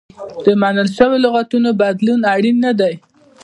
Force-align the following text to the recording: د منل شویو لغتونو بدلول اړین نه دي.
د 0.43 0.47
منل 0.61 0.87
شویو 0.97 1.23
لغتونو 1.25 1.69
بدلول 1.81 2.21
اړین 2.33 2.57
نه 2.65 2.71
دي. 2.79 2.93